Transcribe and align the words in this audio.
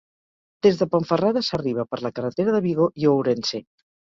Des 0.67 0.79
de 0.79 0.87
Ponferrada 0.93 1.45
s'arriba 1.49 1.87
per 1.91 2.01
la 2.07 2.13
carretera 2.21 2.57
de 2.57 2.65
Vigo 2.69 2.89
i 3.03 3.09
Ourense. 3.13 3.63